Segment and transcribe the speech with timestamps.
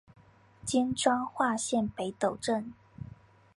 [0.65, 2.73] 今彰化县北斗镇。